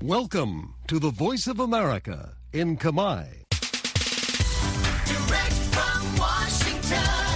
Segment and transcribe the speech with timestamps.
[0.00, 3.42] Welcome to the Voice of America in Kamai.
[5.10, 7.34] Direct from Washington,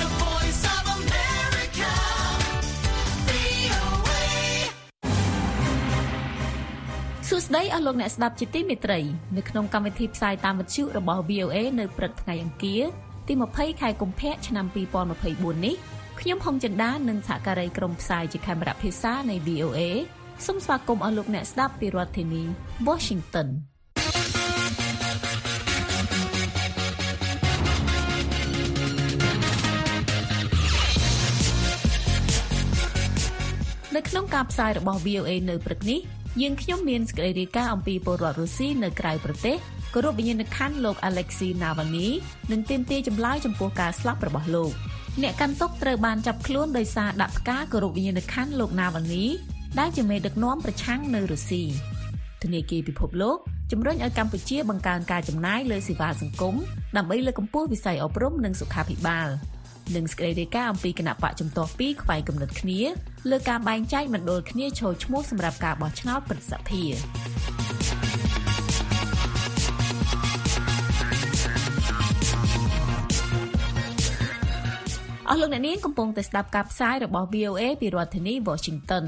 [0.00, 1.92] the voice of America,
[3.28, 4.24] VOA.
[7.28, 9.00] សួស្តីអស់លោកអ្នកស្ដាប់ជាទីមេត្រី
[9.36, 12.82] នៅក្នុងកម្មវិធីផ្សាយតាមវិទ្យុរបស់ VOA នៅព្រឹកថ្ងៃអង្គារ
[13.28, 14.66] ទី20ខែកុម្ភៈឆ្នាំ
[15.14, 15.76] 2024នេះ
[16.20, 19.80] ខ្ញុំហុងចិន្តានិងសហការីក្រុមផ្សាយជាខេមរៈភាសានៃ VOA
[20.44, 22.42] សូមស្វាគមន៍អស់លោកអ្នកស្ដាប់ពីរដ្ឋធានី
[22.88, 23.48] Washington
[33.96, 36.00] នៅក្នុងការផ្សាយរបស់ VOA នៅព្រឹកនេះ
[36.42, 39.56] យើងខ្ញុំមានសេចក្តីរាយការណ៍អំពីពលរដ្ឋរុស្ស៊ីនៅក្រៅប្រទេស
[39.94, 42.08] គោរពវិញ្ញាណក្ខន្ធលោក Alexei Navalny
[42.52, 44.72] និងទាមទារចម្លើយចំពោះការស្លាប់របស់លោក
[45.22, 49.24] អ្នកកាន់ទុកត្រូវបានចាប់ខ្លួនដោយសារដាក់ផ្កាគោរពវិញ្ញាណក្ខន្ធលោក Navalny
[49.78, 51.62] ដែលជាមេដឹកនាំប្រឆាំងនៅរុស្ស៊ី
[52.42, 53.38] ធនាគារពិភពលោក
[53.72, 56.54] ជំរុញឲ្យកម្ពុជាបង្កើនការចំណាយលើសេវាសង្គម
[56.96, 59.28] ដើម្បីលើកកម្ពស់វិស័យអប់រំនិងសុខាភិបាល
[59.96, 62.80] និងសេចក្តីរាយការណ៍អំពីគណៈបកជំទាស់ពីរខ្វែងគំនិតគ្នា
[63.30, 66.94] លើការបែងចែកមណ្ឌលគ្នាចូលឈ្មោះសម្រាប់ការបោះឆ្នោតប្រសិទ្ធភាព
[75.28, 79.04] អស់លោកអ្នកនាងកំពុងតែស្ដាប់ការផ្សាយរបស់ VOA ពីរដ្ឋធានី Washington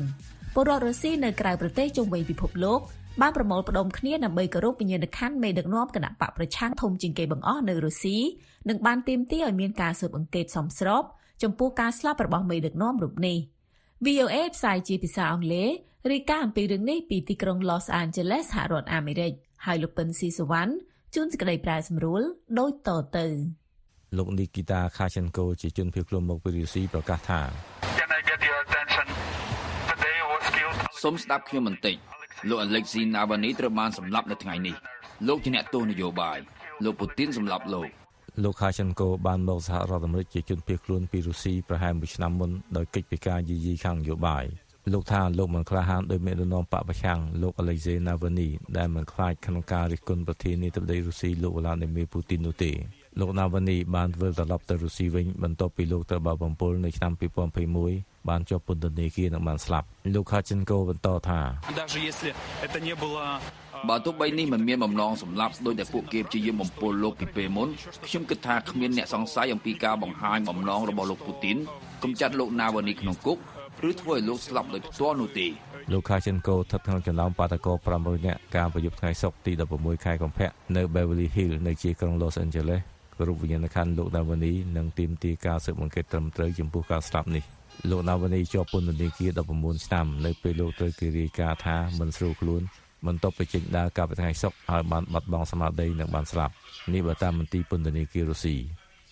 [0.61, 2.81] ពលរដ្ឋរុស្ស៊ីនៅក្រៅប្រទេសជុំវិញពិភពលោក
[3.21, 8.19] បានប្រមូលផ្ដុំគ្នាដើម្បីគោរពវិញ្ញាណក្ខន្ធមេដឹកនាំគណៈបកប្រឆាំងធំជាងគេបង្អស់នៅរុស្ស៊ី
[8.69, 11.03] និងបានទាមទារឲ្យមានការស៊ើបអង្កេតសមស្រប
[11.43, 13.39] ចំពោះការស្លាប់របស់មេដឹកនាំរូបនេះ
[14.07, 15.71] VOA ផ្សាយជាភាសាអង់គ្លេស
[16.13, 19.33] រាយការណ៍អំពីរឿងនេះពីទីក្រុង Los Angeles សហរដ្ឋអាមេរិក
[19.67, 20.73] ហើយលោកពិនស៊ីសវណ្ណ
[21.15, 22.23] ជួនសេចក្តីប្រែសម្រួល
[22.59, 23.27] ដូចតទៅ
[24.17, 27.78] លោកនីគីតាខាឆិនកូជាជនភៀសខ្លួនមកពីរុស្ស៊ីប្រកាសថា
[31.03, 31.97] សូមស្ដាប់ខ្ញុំបន្តិច
[32.49, 34.77] លោក Alexei Navalny ត្រូវបានសម្លាប់នៅថ្ងៃនេះ
[35.29, 36.39] លោកជាអ្នកទោសនយោបាយ
[36.85, 37.89] លោកពូទីនសម្លាប់លោក
[38.43, 44.45] លោកខាឆិនកូបានមកសហរដ្ឋអាមេរិកជាជនភៀសខ្លួនពីរុស្ស៊ីប្រហែលមួយឆ្នាំមុនដោយកិច្ចពិការយាយីខាងនយោបាយ
[44.93, 52.73] លោកថាលោកមិនក្លាហានដោយមេដឹកនាំបកប្រឆាំងលោក Alexei Navalny ដែលមិនខ្លាចក្នុងការរិះគន់ប្រធានាធិបតីរុស្ស៊ីលោក Vladimir Putin នោះទេ
[53.19, 57.13] លោក Navalny បានវិលត្រឡប់ទៅរុស្ស៊ីវិញបន្ទាប់ពីលោកត្រូវបានបំពុលនៅឆ្នាំ
[57.77, 61.41] 2021 បានជាប់ពន្ធនាគារនិងបានស្លាប់លោក Khachenko បន្តថា
[63.89, 67.69] បើទោះបីនេះមិនមានបំណងសម្លាប់ដោយតែពួកគេព្យាយាមបំពុលលោកពីពេលមុន
[68.07, 71.57] ខ្ញុំគិតថាគ្មានអ្នកសង្ស័យអំពីការបង្ហាញបំណងរបស់លោកពូទីន
[72.05, 73.39] កំចាត់លោកណាវ៉ានីក្នុងគុក
[73.89, 75.47] ឬធ្វើឲ្យលោកស្លាប់ដោយផ្ទាល់នោះទេ
[75.93, 82.81] លោកខាចិនកូស្ថិតក្នុងចំណោមបាតកោ500នាក់កាលប្រយុទ្ធថ្ងៃសុក្រទី16ខែកុម្ភៈនៅ Beverly Hills នៅជាក្រុង Los Angeles
[83.27, 87.45] រូបវិញ្ញាណក្ខន្ធលោកដាវនីនិងទីមទីការស៊ើបអង្កេតត្រឹមត្រូវចំពោះការស្លាប់នេះ។
[87.91, 92.63] លោក Navalny ជាប់ពន្ធនាគារ19ឆ្នាំនៅពេលលោកត្រូវគេរាយការណ៍ថាមិនស្រួលខ្លួន
[93.07, 96.55] បន្ទាប់ពីចេញដើរកាលពីថ្ងៃសុក្រហើយបានបាត់បង់ស្មារតីនិងបានស្លាប់
[96.93, 98.57] នេះបើតាមមន្ទីរពន្ធនាគាររុស្ស៊ី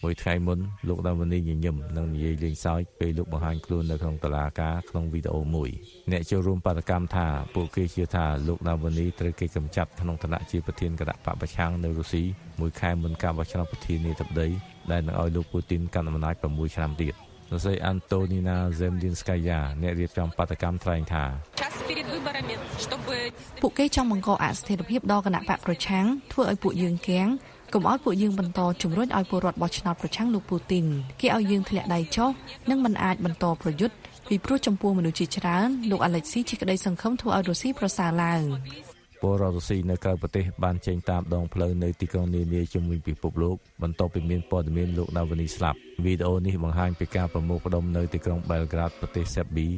[0.02, 5.70] មួយថ្ងៃមុនលោកដាវនីញញឹមនិងនិយាយលេងសើចពេលលោកបង្ហាញខ្លួននៅក្នុងតុលាការក្នុងវីដេអូមួយ
[6.12, 12.22] អ្នកចូលរួមបាតកម្មថាពួកគេជឿថាលោកដាវនីត្រូវគេកម្ចាត់ក្នុងឋានៈជាប្រធានគណៈបកប្រឆាំងនៅរុស្ស៊ី
[12.60, 14.48] មួយខែមុនការបោះឆ្នោតប្រធានាធិបតី
[14.90, 21.24] ដែលនឹងឲ្យលោកពូទីនកាន់អំណាច6ឆ្នាំទៀត សរសេរអាន់តូនីណាសេមឌីនស្កាយ៉ាអ្នករៀបចំបដកម្មថ្លែងថា
[23.62, 27.28] ពួកគេចង់បង្កអស្ថិរភាពដល់គណៈបកប្រឆាំងធ្វើឲ្យពួកយើងគាំង
[27.72, 30.86] កុំឲ្យពួកយើងបន្តជំរុញឲ្យពលរដ្ឋបោះឆ្នោតប្រឆាំងលោកពូទីន
[31.20, 32.30] គេឲ្យយើងធ្លាក់ដៃចុះ
[32.70, 33.96] និងមិនអាចបន្តប្រយុទ្ធ
[34.28, 38.42] ពីព្រោះចំពោះមនុស្សជាច្រើនលោកអាឡិចស៊ីជាក្តីសង្ឃឹមធ្វើឲ្យរុស្ស៊ីប្រសើរឡើង
[39.26, 49.68] ពលរដ្ឋរុស្ស៊ីនៅក្រៅប្រទេសបានចេញតាមដងផ្លូវនៅទីក្រុងនានាជុំវិញពិភពលោកបន្ទាប់ពីមានព័ត៌មានលោកណាវនី ស្លាប់វីដេអូនេះបង្ហាញពីការប្រមូលផ្ដុំនៅទីក្រុង Belgrade ប្រទេសសេប៊ី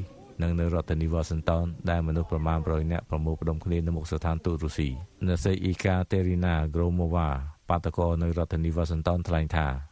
[0.43, 4.89] និងនៅរដ្ឋធានី Washington ដែលមនុស្សប្រមាណ100នាក់ប្រមូលផ្ដុំគ្នានៅមុខស្ថានទូតរុស្ស៊ី
[5.27, 7.29] អ្នកស្រីអ៊ីកាតេរីណាក្រូម៉ូវ៉ា
[7.69, 9.88] បាតកោនៅរដ្ឋធានី Washington ថ្លែងថា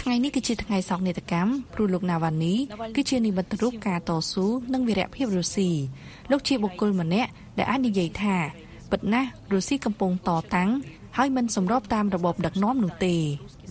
[0.00, 2.54] ថ្ងៃនេះគឺជាថ្ងៃសោកនាដកម្មព្រោះលោកណាវ៉ានី
[2.96, 5.70] គឺជានិមិត្តរូបការតស៊ូនិងវីរភាពរុស្ស៊ី
[6.30, 8.36] លោកជាបុគ្គលម្នាក់ដែលអាចនិយាយថា
[8.90, 10.70] ពិតណាស់រុស្ស៊ីកំពុងតតាំង
[11.18, 13.14] ហើយមិនសម្របតាមរបបដឹកនាំនោះទេ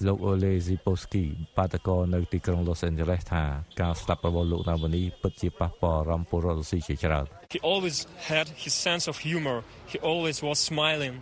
[0.08, 1.26] លោកអូលេស៊ីប៉ូស្គី
[1.58, 3.44] បាតកោនៅទីក្រុង Los Angeles ថា
[3.82, 7.26] ការស្លាប់របស់លោកណាវ៉ានីពិតជាប៉ះពាល់អារម្មណ៍ពលរដ្ឋរុស្ស៊ីជាច្រើន
[7.56, 7.98] He always
[8.32, 9.58] had his sense of humor
[9.92, 11.16] he always was smiling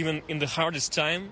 [0.00, 1.22] even in the hardest time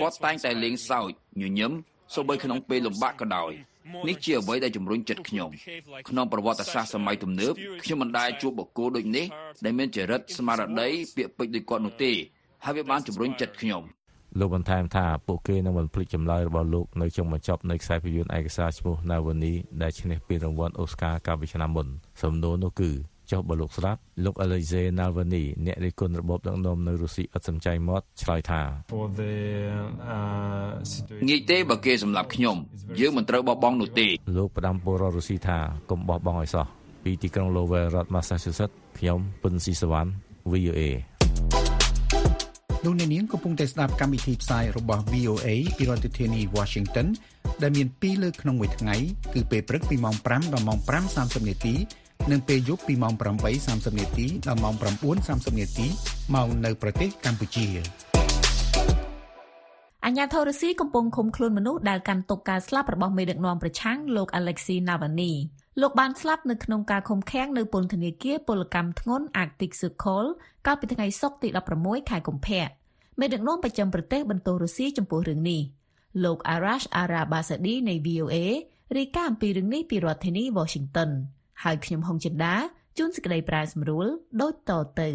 [0.00, 1.10] គាត់តែងតែលេងសើច
[1.40, 1.72] ញញឹម
[2.14, 3.52] សូម្បីក្នុងពេលលំបាកក៏ដោយ
[4.08, 5.50] នេះជាអ្វីដែលជំរុញចិត្តខ្ញុំ
[6.08, 7.52] ក្នុងប្រវត្តិសាស្ត្រសម័យទំនើប
[7.82, 9.26] ខ្ញុំមិនដែលជួបបុគ្គលដូចនេះ
[9.64, 12.12] ដែលមានចរិតស្មារតីពាក្យពេចន៍ដូចគាត់នោះទេ
[12.64, 13.82] ហើយវាបានជំរុញចិត្តខ្ញុំ
[14.38, 21.86] លោកបន្ថែមថាពួកគេនឹងមិនភ្លេចចម្លើយរបស់លោកនៅចុងបញ្ចប់នៃខ្សែភាពយន្តឯកសារឈ្មោះ Navani ដែលឈ្នះពានរង្វាន់ Oscar កាលពីឆ្នាំមុន
[22.22, 22.90] សំណួរនោះគឺ
[23.32, 28.62] ចុះបើលោកស្លាប់លោក Alexei Navalny អ្នករិះគន់របបដឹកនាំនៅរុស្ស៊ីឥតសំចៃមាត់ឆ្លើយថា
[28.92, 29.34] for the
[30.14, 32.56] uh, situation ងាយទេបើគេសម្លាប់ខ្ញុំ
[33.00, 34.06] យើងមិនត្រូវបោះបង់នោះទេ
[34.36, 35.58] លោកផ្ដាំពលរដ្ឋរុស្ស៊ីថា
[35.90, 36.66] កុំបោះបង់ឲ្យសោះ
[37.04, 40.10] ពីទីក្រុង Lowell រដ្ឋ Massachusetts ខ្ញុំពុនស៊ីសវណ្ណ
[40.52, 40.82] VOA
[42.84, 47.06] លោកអ្នកនាងកំពុងតែស្ដាប់កម្មវិធីផ្សាយរបស់ VOA ពីរដ្ឋធានី Washington
[47.62, 48.96] ដែលមាន2លើកក្នុងមួយថ្ងៃ
[49.34, 50.78] គឺពេលព្រឹកពីម៉ោង5ដល់ម៉ោង
[51.12, 51.74] 5:30នាទី
[52.30, 53.14] និងពេលយប់ពីម៉ោង
[53.56, 55.86] 8:30នាទីដល់ម៉ោង9:30នាទី
[56.34, 57.66] មកនៅប្រទេសកម្ពុជា
[60.06, 65.32] អញ្ញាធររុស្ស៊ីកំពុងឃុំខ្លួនមនុស្សដែលកាន់ទុកការស្លាប់របស់មេដឹកនាំប្រឆាំងលោក Alexei Navalny
[65.80, 70.28] លោកបានស្លាប់នៅក្នុងការឃុំឃាំងនៅពន្ធនាគារពលកម្មធ្ងន់ Arctic Circle
[70.66, 71.48] កាលពីថ្ងៃសុក្រទី
[71.80, 72.64] 16ខែកុម្ភៈ
[73.20, 75.60] មេដឹកនាំប្រចាំប្រទេសបន្ទោសរុស្ស៊ីចំពោះរឿងនេះ
[76.24, 78.36] លោក Arash Arabasadi នៃ VOA
[78.96, 81.10] រាយការណ៍អំពីរឿងនេះពីរដ្ឋធានី Washington
[81.62, 82.54] ហើយខ្ញុំហុងចិន្តា
[82.98, 84.06] ជួនសេចក្តីប្រាយសម្រួល
[84.40, 85.10] ដូចតទៅ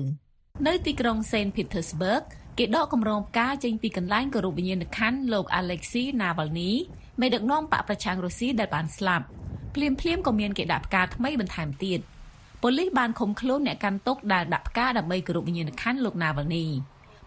[0.67, 2.23] នៅទីក្រុង Saint Petersburg
[2.57, 6.71] គេដកគម្រោងផ្កាចេញពីកន្លែងគោរពវិញ្ញាណក្ខន្ធលោក Alexei Navalny
[7.21, 9.25] មេដឹកនាំបកប្រឆាំងរុស្ស៊ីដែលបានស្លាប់
[9.75, 11.99] ភ្លាមភ្លាមក៏មានគេដាក់ផ្កាថ្មីបន្ថែមទៀត
[12.61, 16.65] ប៉ូលីសបានឃុំខ្លួនអ្នកកាន់ទុកដែលដាក់ផ្កាដើម្បីគោរពវិញ្ញាណក្ខន្ធលោក Navalny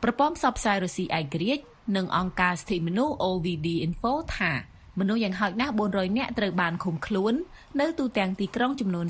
[0.02, 1.64] ប្រព័ន្ធផ្សព្វផ្សាយរុស្ស៊ីឯករាជ្យ
[1.96, 4.52] និងអង្គការសិទ្ធិមនុស្ស OVD Info ថា
[5.00, 7.34] មនុស្សយ៉ាងហោចណាស់400នាក់ត្រូវបានឃុំខ្លួន
[7.80, 9.06] នៅទូទាំងទីក្រុងចំនួន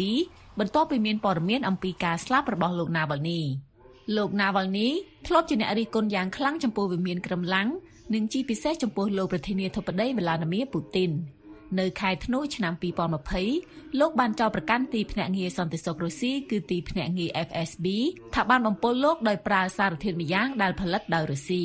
[0.00, 3.40] 32បន្ទាប់ពីមានព័ត៌មានអំពីការស្លាប់របស់លោក Navalny
[4.16, 4.88] លោក Navalny
[5.26, 7.68] ធ្លាប់ជាអ្នករិះគន់យ៉ាងខ្លាំងចំពោះវិមានក្រំឡាំង
[8.14, 11.12] និងជាពិសេសចំពោះលោកប្រធានាធិបតី Vladimir Putin
[11.80, 12.74] នៅខែធ្នូឆ្នាំ
[13.36, 17.86] 2020លោកបានចោទប្រកាន់ទីភ្នាក់ងារសន្តិសុខរុស្ស៊ីគឺទីភ្នាក់ងារ FSB
[18.34, 21.64] ថាបានបំពុលលោកដោយប្រើសារធាតុម្យ៉ាងដែលផលិតដោយរុស្ស៊ី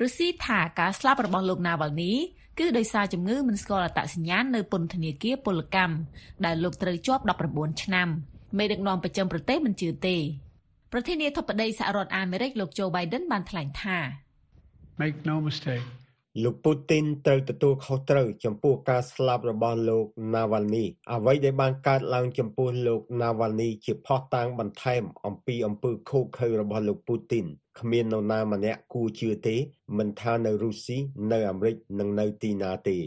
[0.00, 2.14] រុស្ស៊ីថាការស្លាប់របស់លោក Navalny
[2.58, 5.94] គឺដោយសារជំងឺមិនស្គាល់អត្តសញ្ញាណនៅពន្ធនាគារពលកម្ម
[6.44, 7.22] ដែលលោកត្រូវជាប់
[7.52, 8.08] 19ឆ្នាំ
[8.58, 10.16] មេដឹកនាំប្រចាំប្រទេសមិនជឿទេ
[10.92, 13.98] ប្រធានាធិបតីសហរដ្ឋអាមេរិកលោកโจ Biden បានថ្លែងថា
[15.00, 15.86] make no mistake
[16.44, 27.46] លោកពូទីនត្រូវទទួលខុសត្រូវចំពោះការស្លាប់របស់លោក Navalny អ្វីដែលបានកើតឡើងចំពោះលោក Navalny ជាផុសតាងបន្ថែមអំពីអំពើឃោរឃៅរបស់លោកពូទីន
[27.80, 29.56] គ្មាននរណាម្នាក់គួរជឿទេ
[29.98, 30.98] មិនថានៅរុស្ស៊ី
[31.32, 32.98] នៅអាមេរិកនិងនៅទីណាទេ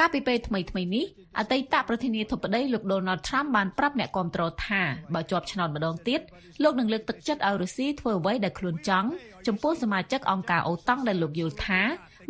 [0.00, 1.04] កាលពីពេលថ្មីថ្មីនេះ
[1.38, 4.80] អតីតប្រធានាធិបតីលោក Donald Trump បានប្រាប់អ្នកគាំទ្រថា
[5.14, 6.20] បើជាប់ឆ្នោតម្ដងទៀត
[6.62, 9.08] លោកនឹងលើកទឹកចិត្តឲ្យរុស្ស៊ីធ្វើអ្វីដែលខ្លួនចង់
[9.46, 11.80] ចំពោះសមាជិកអង្គការអូតង់ដែលលោកយល់ថា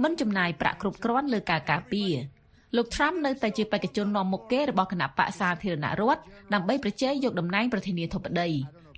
[0.02, 2.12] មិនចំណាយប្រាក់គ្រប់គ្រាន់លើការការពារ
[2.76, 6.22] លោក Trump នៅតែជាបេក្ខជននាំមុខគេរបស់គណៈបកសាធារណរដ្ឋ
[6.54, 8.50] ដើម្បីប្រជែងយកតំណែងប្រធានាធិបតី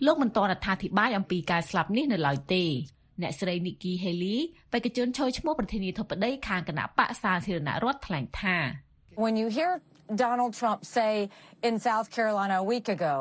[0.05, 2.65] លោកមិនទាន់អត្ថាធិប្បាយអំពីការស្លាប់នេះនៅឡើយទេ
[3.23, 4.39] អ្នកស្រី Nikki Haley
[4.73, 8.57] បេក្ខជនឈរឈ្មោះប្រធានាធិបតីខាងគណៈបកសាធារណរដ្ឋថ្លែងថា
[9.25, 9.73] When you hear
[10.25, 11.13] Donald Trump say
[11.69, 13.17] in South Carolina a week ago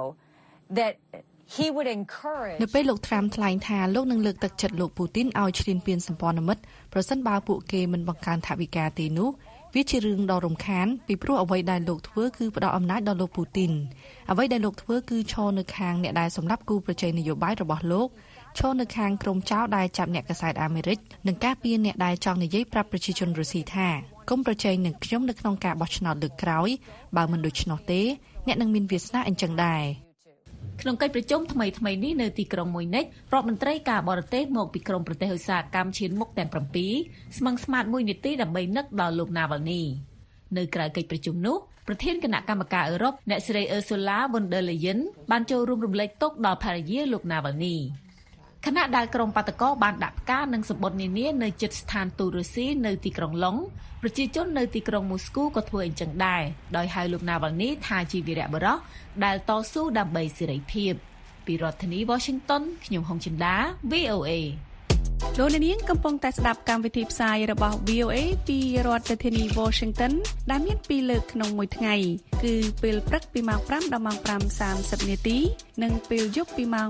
[0.79, 0.93] that
[1.55, 6.61] he would encourage នៅពេលលោកត្រាំថ្លែងថាលោកនឹងលើកទឹកចិត្តលោកពូទីនឲ្យឈ្លានពានសម្ព័ន្ធមិត្ត
[6.93, 9.29] ប្រសិនបើពួកគេមិនបង្កើនថវិកាទេនោះ
[9.75, 13.71] វាជារឿងដ៏រំខានពីព្រោះអ្វីដែលលោកធ្វើគឺផ្ដល់អំណាចដល់លោកពូទីន
[14.31, 18.07] អ្វីដែលលោកធ្វើគឺឈរនៅខាងអ្នកដែលសម្លាប់គូប្រជែងនយោបាយរបស់លោក
[18.57, 23.87] ឈរនៅខាងក្រុមចៅដែលចាប់អ្នកកសែតអាមេរិកនិងការពារអ្នកដែលចង់និយាយប្រាប់ប្រជាជនរុស្ស៊ីថា
[24.29, 26.69] កុំប្រជែងនឹងខ្ញុំនៅក្នុងការបោះឆ្នោតលើកក្រោយ
[27.15, 28.01] បើមិនដូច្នោះទេ
[28.47, 30.04] អ្នកនឹងមានវាសនាអញ្ចឹងដែរ
[30.81, 39.83] ក្នុងកិច្ចប្រជុំថ្មីថ្មីនេះនៅទីក្រុងមួយនិចរដ្ឋមន្ត្រីការបរទេសមកពីក្រមប្រទេសឧស្សាហកម្មឈានមុខទាំង7ស្មឹងស្មាតមួយនាទីដើម្បីនឹកដល់លោក Navalny
[40.57, 44.99] នៅក្រៅកិច្ចប្រជុំនោះប្រធានគណៈកម្មការអឺរ៉ុបអ្នកស្រី Ursula von der Leyen
[45.31, 47.75] បានចូលរួមរំលែកទុក្ខដល់ភរិយាលោក Navalny
[48.65, 53.57] ខណៈដែលក្រុមបាតកោបានដាក់ផ្កានិងសម្បត្តិនានានៅជិតស្ថានទូតរុស្ស៊ីនៅទីក្រុងឡុង
[54.01, 56.43] ប្រជាជននៅទីក្រុងមូស្គូក៏ធ្វើអញ្ចឹងដែរ
[56.77, 58.77] ដោយហៅលោក Navalny ថាជាវីរៈបុរស
[59.25, 60.93] ដែលតស៊ូដើម្បីសេរីភាព
[61.45, 63.55] ពីរដ្ឋធានី Washington ខ្ញុំហុងចិន្តា
[63.91, 64.31] VOA
[65.39, 68.17] លោកអ្នកនាងកំពុងតែស្ដាប់កម្មវិធីផ្សាយរបស់ VOA
[68.47, 70.13] ពីរដ្ឋធានី Washington
[70.49, 71.95] ដែលមានពីរលើកក្នុងមួយថ្ងៃ
[72.43, 74.17] គឺពេលព្រឹកពីម៉ោង5ដល់ម៉ោង
[74.63, 75.37] 5:30នាទី
[75.83, 76.89] និងពេលយប់ពីម៉ោង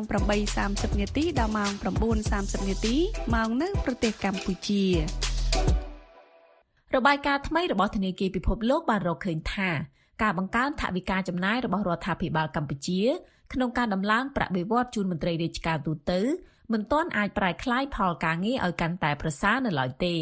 [0.50, 1.72] 8:30នាទីដល់ម៉ោង
[2.22, 2.96] 9:30នាទី
[3.34, 4.84] ម៉ោងនៅប្រទេសកម្ពុជា
[6.96, 9.70] របាយការណ៍ថ្មីរបស់ធនាគារពិភពលោកបានរកឃើញថា
[10.22, 13.02] ការបង្កើនថវិកាចំណាយរបស់រដ្ឋាភិបាលកម្ពុជា
[13.54, 16.22] ក្នុងការដំឡើងប្រាក់បៀវត្សជូនមន្ត្រីរាជការទូទៅ
[16.72, 20.16] មិនទាន់អាចប្រែក្លាយផលការងារឲ្យកាន់តែប្រសើរនៅឡើយទេ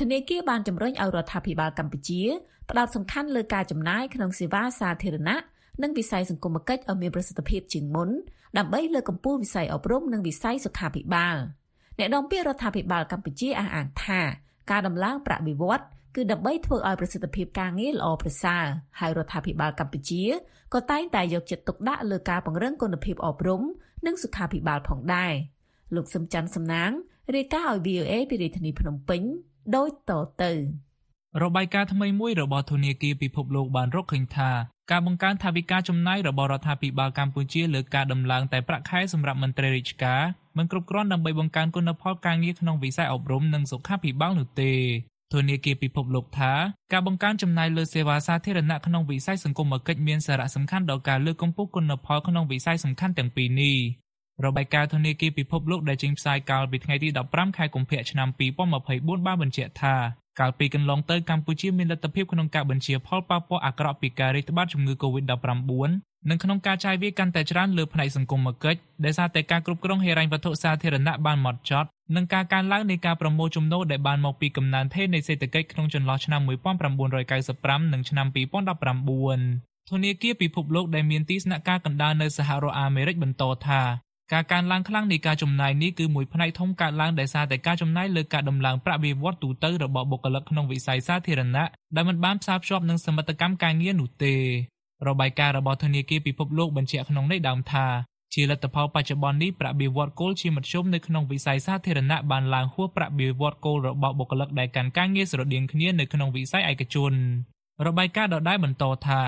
[0.00, 2.22] ធនាគារបានជំរុញឲ្យរដ្ឋាភិបាលកម្ពុជា
[2.70, 5.38] ផ្ដោតសំខាន់លើការចំណាយក្នុងសេវាសាធារណៈ
[5.82, 8.10] និងវិស័យសង្គមគិច្ចឲ្យមានប្រសិទ្ធភាពជាងមុន
[8.58, 11.36] ដើម្បីលើកកម្ពស់វិស័យអប់រំនិងវិស័យសុខាភិបាល
[11.98, 14.20] អ្នកនាំពាក្យរដ្ឋាភិបាលកម្ពុជាអះអាងថា
[14.70, 15.84] ការដំឡើងប្រាក់បៀវត្ស
[16.16, 18.64] គឺដើម្បីធ្វើឲ្យប្រសិទ្ធភាពការងារល្អប្រសើរ
[19.00, 20.24] ហើយរដ្ឋាភិបាលកម្ពុជា
[20.74, 23.62] ក៏តែងតែយកចិត្តទុកដាក់លើការពង្រឹងគុណភាពអប់រំ
[24.06, 25.32] និងសុខាភិបាលផងដែរ
[25.96, 26.90] លោកសឹមច័ន្ទសំណាង
[27.34, 29.22] រាយការណ៍ឲ្យ VOA ពីរាជធានីភ្នំពេញ
[29.76, 30.52] ដូចតទៅ
[31.42, 34.50] របាយការណ៍ថ្មីមួយរបស់ធនាគារពិភពលោកបានរកឃើញថា
[34.90, 40.22] ការបង្កើនថវិកាចំណាយរបស់រដ្ឋាភិបាលកម្ពុជាលើការដំឡើងតែប្រាក់ខែសម្រាប់មន្ត្រីរាជការ
[40.56, 44.72] មិនគ្រប់គ្រាន់ដើម្បីបង្កើនគុណផលការងារក្នុងវិស័យអប់រំនិងសុខាភិបាលនោះទេ
[45.32, 46.52] ធនាគារពិភពលោកថា
[46.92, 53.76] ការបង្កើនចំណាយលើសេវាសាធារណៈក្នុងវិស័យសង្គមគិច្ចមានសារៈសំខាន់ដល់ការលើកកម្ពស់គុណផលក្នុងវិស័យសំខាន់ទាំងពីរនេះ
[54.44, 58.28] របាយការណ៍ធនាគារពិភពលោកដែលចេញផ្សាយកាលពីថ្ងៃទី15ខែកុម្ភៈឆ្នាំ
[58.76, 59.94] 2024បានបញ្ជាក់ថា
[60.40, 65.90] កាលពីកន្លងទៅកម្ពុជាមានលទ្ធភាពក្នុងការបញ្ជាផលប៉ះពាល់អាក្រក់ពីការរាតត្បាតជំងឺ Covid-19
[66.30, 76.40] និងក្នុងការចាយវាយកាន់តែច្រើនលើផ្នែកសង្គមគិច្ចដែលសារតែការគ្រប់គ្រងហិរញ្ញវត្ថុសាធារណៈបានហ្មត់ចត់និងការកើនឡើងនៃការប្រមូលចំណូលដែលបានមកពីកំណើនថេរនៃសេដ្ឋកិច្ចក្នុងចន្លោះឆ្នាំ
[77.16, 78.26] 1995និងឆ្នាំ
[79.12, 83.80] 2019ធនាគារពិភពលោកដែលមានទីស្នាក់ការកណ្ដាលនៅសហរដ្ឋអាមេរិកបន្តថា
[84.32, 91.64] ការកើនឡើងខ្លាំងនៃការចំណាយនេះគឺមួយផ្នែកធំកើតឡើងដោយសារតែការចំណាយលើការដំឡើងប្រាក់បៀវត្សទូទៅរបស់បុគ្គលិកក្នុងវិស័យសាធារណៈ
[91.96, 94.34] ដែលមិនបានផ្សារភ្ជាប់នឹងសមិទ្ធកម្មការងារនោះទេ
[95.08, 97.86] របាយការណ៍របស់ធនាគារពិភពលោកបញ្ជាក់ក្នុងន័យដើមថា
[98.34, 107.12] ជាលទ្ធផលបច្ចុប្បន្ននេះប្រាក់បៀវត្សគោលជាមធ្យមនៅក្នុងវិស័យសាធារណៈបានឡើងហួសប្រាក់បៀវត្សគោលរបស់បុគ្គលិកដែលកាន់ការងារស្រដៀងគ្នានៅក្នុងវិស័យឯកជន
[107.86, 109.20] របាយការណ៍ដដែលបន្តថា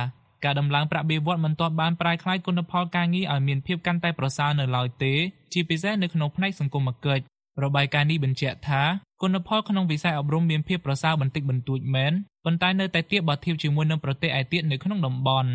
[0.45, 5.15] ការដំឡើងប្រាក់បៀវត្សមិនទាន់បានប្រែក្លាយគុណផលការងារឲ្យមានភាពកាន់តែប្រសើរនៅឡើយទេ
[5.53, 7.23] ជាពិសេសនៅក្នុងផ្នែកសង្គមគិច្ច
[7.65, 8.83] របាយការណ៍នេះបញ្ជាក់ថា
[9.23, 12.13] គុណផលក្នុងវិស័យអប់រំមានភាពប្រសើរបន្តិចបន្តួចមែន
[12.45, 15.51] ប៉ុន្តែនៅតែទាបបើធៀបជាមួយនឹងប្រទេសឯទៀតនៅក្នុងតំបន់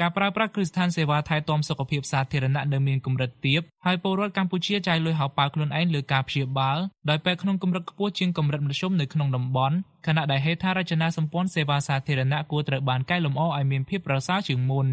[0.00, 6.78] ការប្រើប្រាស់គ្រឹះស្ថានសេវាថែទាំសុខភាពសាធារណៈនៅមានកម្រិតទាបហើយពលរដ្ឋកម្ពុជាចាយលុយហោប៉ៅខ្លួនឯងលើការព្យាបាល
[7.10, 9.76] ដោយពេទ្យក្នុងកម្រិតខ្ពស់ជាងកម្រិតមធ្យមនៅក្នុងតំបន់
[10.06, 14.86] ខណៈដែលហេដ្ឋារចនាសម្ព័ន្ធសេវាសាធារណៈគួរត្រូវបានកែលម្អឲ្យមានភាពប្រសើរជាងមុន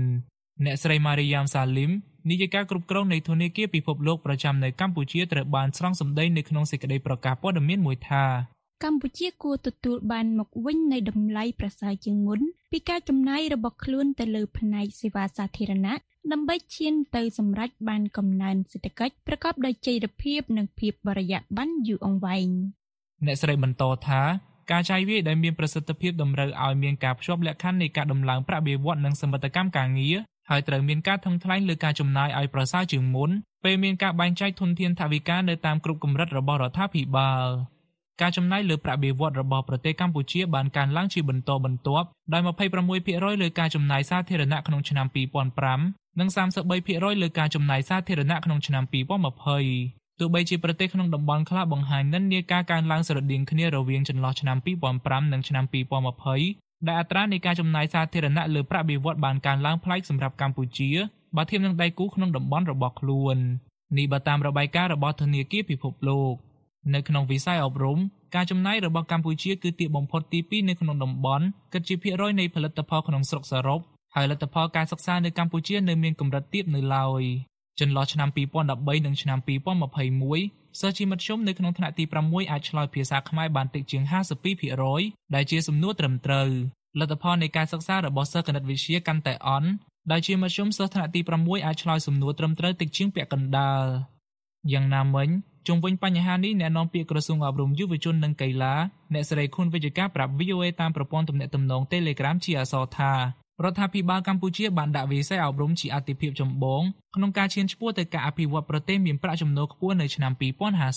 [0.66, 1.92] អ្នកស្រីម៉ារីយ៉ាមសាលីម
[2.30, 8.24] នាយិកាគ្រប់គ្រងនៃធនាគារពិភពលោកប្រចាំនៅកម្ពុជាត្រូវបានស្រង់សម្ដីនៅក្នុងសេចក្តីប្រកាសព័ត៌មានមួយថា
[8.84, 12.40] កម្ពុជាគួរទទួលបានមកវិញនៃតម្លៃប្រសើរជាងមុន
[12.72, 15.96] ពីការចំណាយរបស់ខ្លួនទៅលើផ្នែកសេវាសាធារណៈ
[16.32, 22.50] ដើម្បីឈានទៅសម្រេចបានកំណើនសេដ្ឋកិច្ចប្រកបដោយចីរភាពនិងភាពបរិយាបន្នយូរអង្វែង
[23.26, 24.22] អ្នកស្រីបន្តថា
[24.72, 30.18] ការចាយវាយដែលមានប្រសិទ្ធភាពតម្រូវឲ្យមានការភ្ជាប់លក្ខខណ្ឌនៃការដំឡើងប្រាក់បៀវត្សនិងសមិទ្ធកម្មការងារ
[30.50, 33.30] ហើយត្រូវមានការថឹងថ្លែងលើការចំណាយឲ្យប្រសើរជាងមុន
[33.64, 37.48] ពេលមានការបែងចែកធនធានថវិកានៅតាមគ្រប់កម្រិតរបស់រដ្ឋាភិបាល
[38.22, 42.42] ការចំណាយលើប្រាក់បៀវត្សរបស់ប្រទេសកម្ពុជាបានកើនឡើងជាបន្តបន្ទាប់ដោយ
[42.96, 45.06] 26%លើការចំណាយសាធារណៈក្នុងឆ្នាំ
[45.64, 46.30] 2005និង
[46.76, 54.58] 33%លើការចំណាយសាធារណៈក្នុងឆ្នាំ2020ទោះបីជាប្រទេសក្នុងតំបន់ខ្លះបង្ហាញនិន្នាការកើនឡើងស្រដៀងគ្នារវាងចន្លោះឆ្នាំ
[54.96, 55.66] 2005និងឆ្នាំ
[56.26, 60.90] 2020ដែលអត្រានៃការចំណាយសាធារណៈលើប្រាក់បៀវត្សបានកើនឡើងប្លែកសម្រាប់កម្ពុជា
[61.36, 63.38] បើធៀបនឹងដៃគូក្នុងតំបន់របស់ខ្លួន
[63.98, 66.34] នេះបើតាមរបាយការណ៍របស់ធនាគារពិភពលោក
[66.94, 68.00] នៅក្នុងវិស័យអប់រំ
[68.36, 73.80] ការចំណាយរបស់កម្ពុជាគឺទាបបំផុតទី2នៅក្នុងតំបន់គិតជាភាគរយនៃផលិតផលក្នុងស្រុកសរុប
[74.16, 77.24] ហើយលទ្ធផលការសិក្សានៅកម្ពុជានៅមានកម្រិតទាបនៅឡើយ
[77.80, 78.30] ចន្លោះឆ្នាំ
[78.68, 79.40] 2013និងឆ្នាំ
[80.26, 84.04] 2021សិស្សជាមធ្យមនៅក្នុងថ្នាក់ទី6អាចឆ្លើយភាសាខ្មែរបានតិចជាង
[84.70, 86.50] 52%ដែលជាសំណួរត្រឹមត្រូវ
[87.00, 89.70] លទ្ធផលនៃការសិក្សារបស់សិស្សគណិតវិទ្យាកាន់តែអន់
[90.12, 93.84] ដែលជាមធ្យមសិស្សថ្នាក់ទី6អាចឆ្លើយសំណួរត្រឹមត្រូវតិចជាងពាក់កណ្ដាល
[94.74, 95.30] យ៉ាងណាមិញ
[95.68, 98.76] ជុំវិញបញ្ហានេះអ្នកនាំពាក្យក្រសួងអប់រំយុវជននិងកីឡា
[99.14, 103.14] អ្នកស្រីខុនវិជ្ជការប្រាប់ VOA តាមប្រព័ន្ធទំនាក់ទំនង Telegram ជាអក្សរថា
[103.64, 106.82] រដ្ឋាភិបាលកម្ពុជាបានដាក់វិស័យអប់រំជាអាទិភាពចម្បង
[107.16, 110.32] ក្នុងការឈានឆ្ពោះទៅការអភិវឌ្ឍប្រទេសមានប្រាក់ចំណូលខ្ពស់នៅឆ្នាំ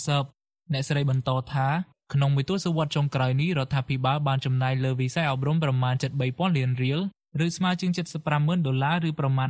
[0.04, 1.68] 2050អ្នកស្រីបន្តថា
[2.12, 5.94] ក្នុងមួយទសវត្សរ៍ចុងក្រោយនេះរដ្ឋាភិបាលបានចំណាយលើវិស័យអប់រំប្រមាណ
[6.26, 7.00] 73,000លានរៀល
[7.46, 7.90] ឬស្មើជាង
[8.28, 9.48] 75,000ដុល្លារឬប្រមាណ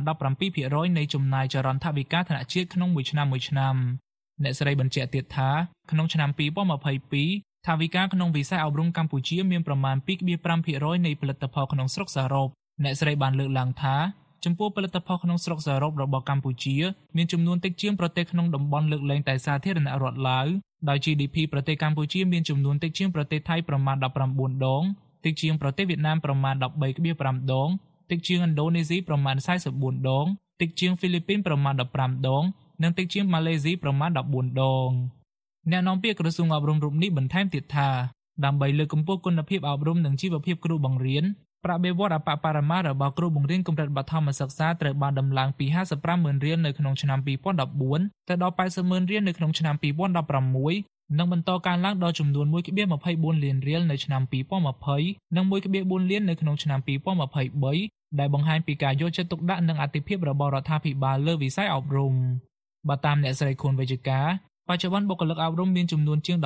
[0.49, 3.75] 17%នៃចំណាយចរន្តថវិកាធនជាតិក្នុងមួយឆ្នាំមួយឆ្នាំ
[4.43, 5.49] អ្នកស្រីបញ្ជាក់ទៀតថា
[5.91, 6.29] ក្នុងឆ្នាំ
[6.97, 9.95] 2022ថាវិការក្នុងវិស័យអប់រំកម្ពុជាមានប្រមាណ
[10.51, 12.47] 2.5%នៃផលិតផលក្នុងស្រុកសរុប
[12.83, 13.95] អ្នកស្រីបានលើកឡើងថា
[14.45, 16.75] ចំពោះផលិតផលក្នុងស្រុកសរុបរបស់កម្ពុជា
[17.17, 20.47] មានចំនួនតិចជាងប្រទេសក្នុងតំបន់លើកលែងតែសាធារណរដ្ឋឡាវ
[20.89, 24.83] ដោយ GDP ប្រទេសកម្ពុជាមានចំនួនតិចជាងប្រទេសថៃប្រមាណ19ដង
[25.25, 26.55] តិចជាងប្រទេសវៀតណាមប្រមាណ
[27.03, 27.69] 13.5ដង
[28.11, 29.35] តិចជាងឥណ្ឌូនេស៊ីប្រមាណ
[29.73, 30.25] 44ដង
[30.61, 32.43] តិចជាងហ្វីលីពីនប្រមាណ15ដង
[32.83, 34.91] និងតិចជាងម៉ាឡេស៊ីប្រមាណ14ដង
[35.71, 37.89] អ្នកនាំពាក្យក្រសួងអប់រំរូបនេះបន្ថែមទៀតថា
[38.45, 41.25] ដើម្បីលើកកម្ពស់គុណភាពអប់រំនិងជីវភាពគ្រូបង្រៀន
[41.65, 47.19] ប្រាក់បៀវត្សអបបរមារបស់គ្រូបង្រៀនកម្រិតបឋមសិក្សាត្រូវបានដំឡើងពី55ម៉ឺនរៀលនៅក្នុងឆ្នាំ
[47.77, 52.45] 2014ទៅដល់80ម៉ឺនរៀលនៅក្នុងឆ្នាំ2016នឹងបន្តកើនឡើងដល់ចំនួន
[52.95, 54.21] 1.24លានរៀលនៅឆ្នាំ
[54.79, 56.79] 2020និង1.4លាននៅក្នុងឆ្នាំ
[57.47, 62.13] 2023ដែលបង្ហាញពីការយកចិត្តទុកដាក់និងអតិភិបរបស់រដ្ឋាភិបាលលើវិស័យអប់រំ
[62.89, 64.21] បើតាមអ្នកស្រីខួនវេជ្ជកា
[64.69, 66.37] បច្ចុប្បន្នបុគ្គលិកអប់រំមានចំនួនជាង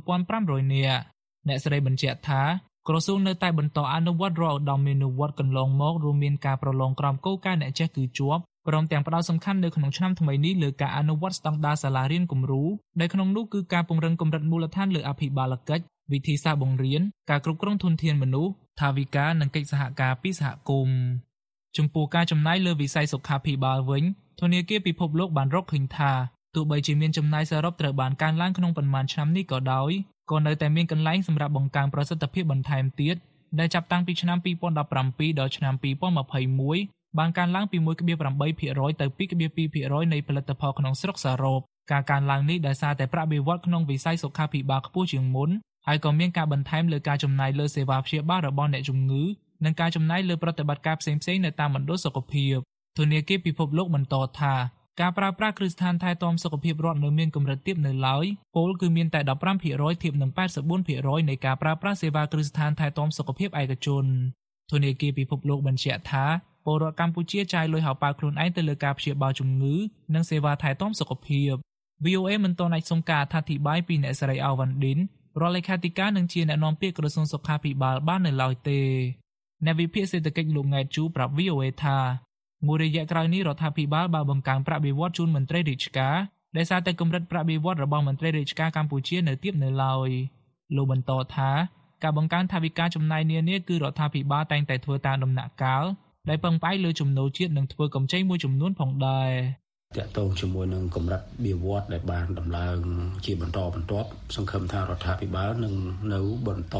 [0.00, 1.00] 124,500នាក់
[1.48, 2.42] អ្នកស្រីបញ្ជាក់ថា
[2.88, 12.62] ក្រសួងនៅតែបន្តអនុវត្តរាល់ឧត្តមមេនុវត្តកន្លងមករួមមានការប្រឡងក្រមគោលការណ៍អ្នកចេះគឺជាប់ព្រមទាំងផ្ដោតសំខាន់នៅក្នុងឆ្នាំថ្មីនេះលើការអនុវត្តស្តង់ដារសាលារៀនគំរូ
[13.00, 21.00] ដែលក្នុងនោះគឺការពង្រឹងកម្រិតមូលដ្ឋានលើអភិបាលកិច្ចវិធីសាស្ត្របង្រៀនការគ្រប់គ្រងធនធានមនុស្សថាវិការនិងកិច្ចសហការពីសហគមន៍
[21.76, 24.04] ចំពោះការចំណាយលើវិស័យសុខាភិបាលវិញ
[24.40, 26.12] ធនាគារពិភពលោកបានរកឃើញថា
[26.54, 29.90] ទោះបីជាមានចំណាយសរុបត្រូវបានកើនឡើងក្នុងប៉ុន្មានឆ្នាំនេះក៏ដោយ
[30.30, 33.16] ក៏នៅតែមានកន្លែងសម្រាប់បង្កើនប្រសិទ្ធភាពបន្ថែមទៀត
[33.58, 41.60] ដែលចាប់តាំងពីឆ្នាំ2017ដល់ឆ្នាំ2021បានកើនឡើងពី1.8%ទៅ2.2%នៃផលិតផលក្នុងស្រុកសរុប
[41.92, 45.50] ការកើនឡើងនេះដោយសារតែប្រាក់បៀវត្សក្នុងវិស័យសុខាភិបាលខ្ពស់ជាងមុន
[45.86, 49.22] ហើយក៏មានការបន្ថែមលើការចំណាយលើសេវាព្យាបាលរបស់អ្នកជំងឺ
[49.64, 52.56] និងការចំណាយលើប្រតិបត្តិការផ្សេងៗនៅតាមមណ្ឌលសុខភាព
[52.98, 54.54] ធនាគារពិភពលោកបន្តថា
[55.00, 58.24] ការប្រើប្រាស់គ្រឹះស្ថានថែទាំសុខភាពរដ្ឋនៅមានកម្រិតទាបនៅឡើយ
[58.56, 59.20] ពលគឺមានតែ
[59.60, 60.30] 15%ធៀបនឹង
[60.80, 64.04] 84%នៃការប្រើប្រាស់សេវាគ្រឹះស្ថានថែទាំសុខភាពឯកជន
[64.70, 66.24] ធនាគារពិភពលោកបញ្ជាក់ថា
[66.64, 69.74] ពលរដ្ឋកម្ពុជាចាយលុយហោប៉ៅខ្លួនឯងទៅលើការព្យាបាលជំងឺ
[70.14, 71.52] និងសេវាថែទាំសុខភាព
[72.04, 74.98] VOA មិនទាន់អាចសុំការអធិប្បាយពីអ្នកស្រីអាវ៉ាន់ឌិន
[75.40, 78.80] រដ្ឋលេខាធិការនិងជាអ្នកនាំពាក្យក្រសួងសុខាភិបាលបាននៅឡើយទេ
[79.64, 81.98] អ្នកវិភាគសេដ្ឋកិច្ចលោកង៉ែតជូប្រាប់ VOA ថា
[82.66, 86.16] មួយរយៈក្រោយនេះរដ្ឋាភិបាលបានបង្កើនប្រាក់បៀវត្សជូនមន្ត្រីរាជការ
[86.56, 90.08] ដែលសារតែកម្រិតប្រាក់បៀវត្សរបស់មន្ត្រីរាជការកម្ពុជានៅទាបនៅឡើយ
[90.76, 91.50] លោកបន្តថា
[92.02, 95.84] ការបង្កើនថវិកាចំណាយនានាគឺរដ្ឋាភិបាលតែងតែធ្វើតាមដំណាក់កាល
[96.28, 99.30] ដែលពឹងផ្អែកលើចំណូលជាតិនិងធ្វើកម្ចីមួយចំនួនផងដែរ
[99.98, 102.78] តកតងជាមួយនឹងកម្រិតបៀវត្សដែលបានដំឡើង
[103.26, 105.74] ជាបន្តបន្ទាប់សង្ឃឹមថារដ្ឋាភិបាលនឹង
[106.14, 106.76] នៅបន្ត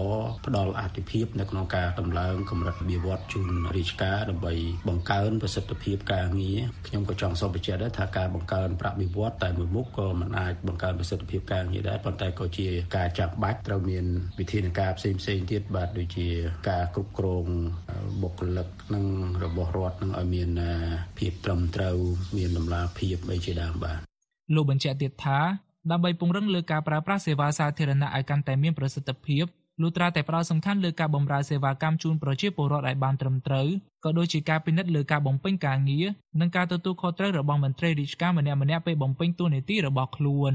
[0.46, 4.54] ផ្ដល់អាទិភាពនៅក្នុងការដំឡើងកម្រិតបៀវត្សជូនរាជការដើម្បី
[4.88, 14.04] បង្កើនប្រសិទ្ធភាពការងារខ្ញុំក៏ចង់សូមបញ្ជាក់ដែរថាការបង្កើនប្រាក់បៀវត្សតែមួយមុខក៏មិនអាចបង្កើនប្រសិទ្ធភាពការងារដែរប៉ុន្តែក៏ជាការចាំបាច់ត្រូវមាន
[14.38, 16.28] វិធានការផ្សេងផ្សេងទៀតបាទដូចជា
[16.70, 17.46] ការគ្រប់គ្រង
[18.22, 19.06] បុគ្គលិកនិង
[19.44, 20.50] របស់រដ្ឋនឹងឲ្យមាន
[21.18, 21.96] ភាពត្រឹមត្រូវ
[22.38, 22.99] មានតម្លាភាព
[23.30, 23.98] អីជាដើមបាទ
[24.54, 25.40] លោកបញ្ជាក់ទៀតថា
[25.90, 29.44] ដើម្បីពង្រឹងលើការប្រើប្រាស់សេវាសាធារណៈឲ្យកាន់តែមានប្រសិទ្ធភាព
[29.82, 33.68] លុះត្រាតែផ្ដោតសំខាន់លើការបម្រើសេវាកម្មជូនប្រជាពលរដ្ឋឲ្យបានត្រឹមត្រូវ
[34.04, 36.06] ក៏ដូចជាការពិនិត្យលើការបំពេញការងារ
[36.40, 40.54] និងការទទួលខុសត្រូវរបស់មន្ត្រីរាជការម្នាក់ៗពេលបំពេញតួនាទីរបស់ខ្លួន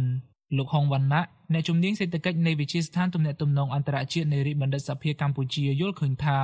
[0.57, 6.39] លោកហុងវណ្ណៈអ្នកជំនាញសេដ្ឋកិច្ចនៃវិទ្យាស្ថានទំនាក់ទំនងអន្តរជាតិនៃរាជបណ្ឌិតសភាកម្ពុជាយល់ឃើញថា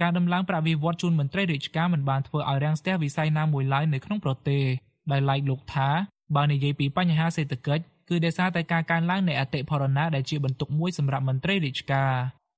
[0.00, 4.64] ការដំឡើងប្រាក់បៀវត្សជូនមន្ត្រីរាជការមិនបានធ្វើឲ្យរាំងស្ទះវិស័យណាមួយឡើយនៅក្នុងប្រទេស
[5.12, 5.88] ដោយឡែកលោកថា
[6.36, 12.12] បើនិយាយពីបញ្ហាសេដ្ឋកិច្ចគឺដោយសារតែការកើនឡើងនៃអតិផរណាដែលជាបន្ទុកមួយសម្រាប់មន្ត្រីរាជការ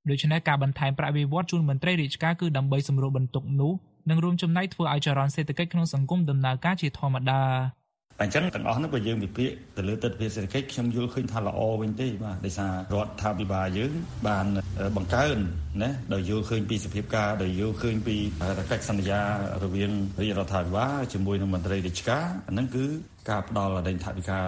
[0.09, 3.73] ដូច្នេះការបន្ថែមប្រាក់បៀវត្សជូនមន្ត្រីរាជការគឺដើម្បីសម្រួលបន្ទុកនោះ
[4.09, 7.41] និងរួមចំណែកធ្វើឲ្យចរន្តសេដ្ឋកិច្ចក្នុងសង្គមដំណើរការជាធម្មតា
[8.21, 13.93] អញ្ចឹងទាំងអស់នោះបើយើងវិភាគទៅលើទស្សនវិជ្ជាសេដ្ឋកិច្ចខ្ញុំយល់ឃើញថាល្អវិញទេបាទដោយសាររដ្ឋាភិបាលយើង
[14.27, 14.45] បាន
[14.97, 15.37] បង្កើន
[15.81, 18.15] ណាដោយយល់ឃើញពីសភាពការដោយយល់ឃើញពី
[18.71, 19.19] កិច្ចសន្យា
[19.63, 22.85] រវាងរាជរដ្ឋាភិបាលជាមួយនឹងមន្ត្រីរាជការអាហ្នឹងគឺ
[23.29, 24.39] ការផ្ដល់អដែងថវិកា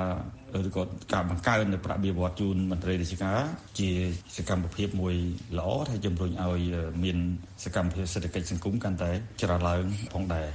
[0.68, 3.40] ឬក៏ការបង្កើននៅប្រាក់បៀវត្សជូនមន្ត្រីរាជការ
[3.80, 3.90] ជា
[4.36, 5.16] សកម្មភាពមួយ
[5.60, 6.62] ល្អដែលជំរុញឲ្យ
[7.04, 7.18] មាន
[7.64, 10.48] សកម្មភាពសេដ្ឋកិច្ចសង្គមកាន់តែច្រើនឡើងផងដែរ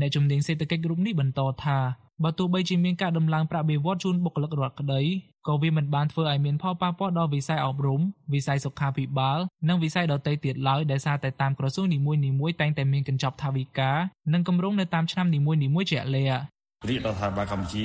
[0.00, 1.78] អ្នកជំនាញសេដ្ឋកិច្ចរូបនេះបន្តថា
[2.24, 5.02] បើទោះបីជាមានការដំឡើងប្រាក់បៀវត្សជូនបុគ្គលិករដ្ឋក្តី
[5.48, 8.00] ក៏វាមិនបានធ្វើឲ្យមានផលប៉ះពាល់ដល់វិស័យអប់រំ
[8.34, 13.92] វិស័យសុខាភិបាលនិងវិស័យដទៃទៀតឡើយដោយសារតែតាមក្រសួងនីមួយៗតែងតែមានកញ្ចប់ថវិកា
[14.32, 15.52] និងគម្រោងនៅតាមឆ្នាំនីមួ
[15.82, 16.42] យៗជាក់លាក់
[16.88, 17.84] រាជរដ្ឋាភិបាលកម្ពុជា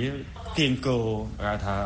[0.57, 0.97] ទៀងគោ
[1.43, 1.77] គេថា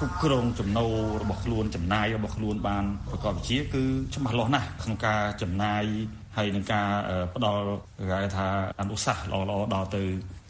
[0.00, 5.82] គ្រប់គ្រងចំណូលរបស់ខ្លួនចំណាយរបស់ខ្លួនបានប្រកបវិជ្ជាគឺច្បាស់លាស់ណាស់ក្នុងការចំណាយ
[6.36, 6.88] ហើយនឹងការ
[7.34, 7.64] ផ្ដល់
[8.10, 8.48] គេថា
[8.80, 10.02] អនុសាសន៍ល្អៗដល់ទៅ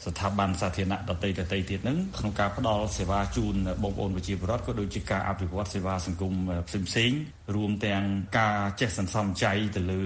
[0.05, 6.33] ស្ថាប័នសាធារណៈដតីដតីទៀតហ្នឹងក្នុងការផ្ដល់សេវាជូនបងប្អូនប្រជាពលរដ្ឋក៏ដូចជាការអភិវឌ្ឍសេវាសង្គម
[6.67, 7.11] ផ្សេងផ្សេង
[7.55, 8.03] រួមទាំង
[8.39, 10.01] ការចេះសន្សំចៃទៅលើ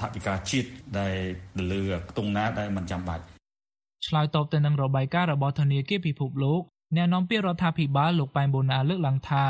[0.00, 1.16] ថវិកាជាតិដែល
[1.58, 3.24] ទៅលើខ្ទង់ណាដែលមិនចាំបាច់
[4.06, 6.62] ឆ្លើយតបទៅនឹងរបាយការណ៍របស់ធនាគារពិភពលោក
[6.96, 9.44] អ្នកនាំពាក្យរដ្ឋាភិបាលលោកប៉ែនបូណាលើកឡើងថា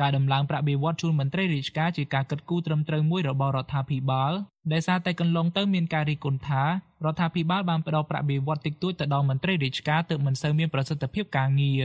[0.00, 4.32] ការដំឡើងប្រាក់បៀវត្សជូនមន្ត្រីរាជការជាការគិតគូរត្រឹមត្រូវមួយរបស់រដ្ឋាភិបាល
[4.72, 6.68] ដែលសារតែកន្លងទៅមានការរិះគន់ថារ
[7.12, 11.84] ដ្ឋាភិបាលបានផ្ដល់ប្រាក់បៀវត្សតិចតួចទៅដល់មន្ត្រីរាជការទើបមិនសូវមានប្រសិទ្ធភាពការងារ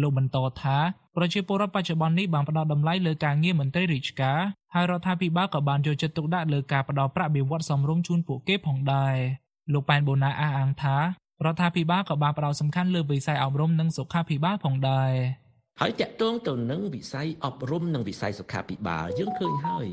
[0.00, 0.78] លោកបន្តថា
[1.16, 4.40] ប្រជាពលរដ្ឋបច្ចុប្បន្ននេះបានផ្ដល់តម្លៃលើការងារមន្ត្រីរាជការ
[4.74, 9.16] ហើយរដ្ឋាភិបាលក៏បានយកចិត្តទុកដាក់លើការផ្ដល់ប្រាក់បៀវត្សសមរម្យជូនពួកគេផងដែរ
[9.72, 10.96] លោកប៉ែនបូណាអះអាងថា
[11.44, 15.12] រដ្ឋាភិបាលក៏បានផ្ដោតសំខាន់លើវិស័យអប់រំនិងសុខាភិបាលផងដែរ
[15.80, 19.86] ហើយតកតងទៅនឹងវិស័យអប់រំនិងវិស័យសុខាភិបាលយើងឃើញហើយ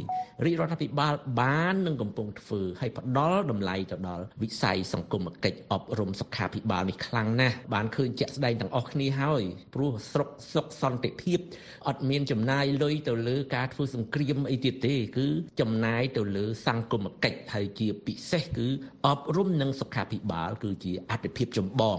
[0.45, 9.43] រាជរដ្ឋាភិបាលបាននឹងកំពុងធ្វើឲ្យផ្ដល់តម្លៃទៅដល់វិស័យសង្គមគិច្ចអប់រំសុខាភិបាលនេះខ្លាំងណាស់បានឃើញជាក់ស្ដែងទាំងអស់គ្នាហើយ
[9.75, 11.39] ព្រោះស្រុកសុខសន្តិភាព
[11.87, 15.27] អត់មានចំណាយលុយទៅលើការធ្វើសង្គ្រាមអីទៀតទេគឺ
[15.59, 18.67] ចំណាយទៅលើសង្គមគិច្ចហើយជាពិសេសគឺ
[19.07, 21.97] អប់រំនិងសុខាភិបាល គឺជាអត្ថិភាពចម្បង